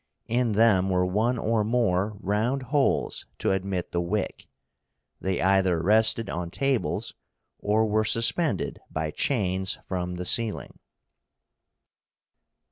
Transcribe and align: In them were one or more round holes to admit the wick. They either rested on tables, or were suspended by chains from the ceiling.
In 0.25 0.53
them 0.53 0.89
were 0.89 1.05
one 1.05 1.37
or 1.37 1.63
more 1.63 2.17
round 2.21 2.63
holes 2.73 3.27
to 3.37 3.51
admit 3.51 3.91
the 3.91 4.01
wick. 4.01 4.47
They 5.19 5.39
either 5.39 5.79
rested 5.79 6.27
on 6.27 6.49
tables, 6.49 7.13
or 7.59 7.85
were 7.85 8.03
suspended 8.03 8.79
by 8.89 9.11
chains 9.11 9.77
from 9.85 10.15
the 10.15 10.25
ceiling. 10.25 10.79